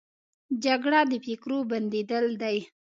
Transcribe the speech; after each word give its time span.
جګړه 0.65 0.99
د 1.11 1.13
فکرو 1.25 1.57
بندېدل 1.71 2.25
دي 2.41 2.57